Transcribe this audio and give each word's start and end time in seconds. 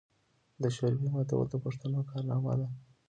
د 0.61 0.63
شوروي 0.75 1.09
ماتول 1.15 1.47
د 1.49 1.55
پښتنو 1.65 1.99
کارنامه 2.11 2.53
ده. 2.59 2.67